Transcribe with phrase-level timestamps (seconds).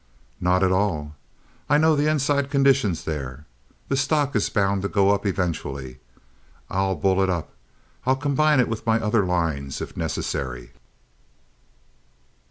[0.39, 1.15] "Not at all.
[1.69, 3.45] I know the inside conditions there.
[3.87, 5.99] The stock is bound to go up eventually.
[6.71, 7.51] I'll bull it up.
[8.07, 10.71] I'll combine it with my other lines, if necessary."